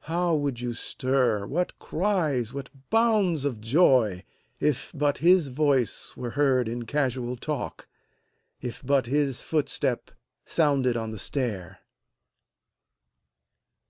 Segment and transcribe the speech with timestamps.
[0.00, 4.24] How would you stir, what cries, what bounds of joy,
[4.58, 7.88] If but his voice were heard in casual talk,
[8.60, 10.10] If but his footstep
[10.44, 11.78] sounded on the stair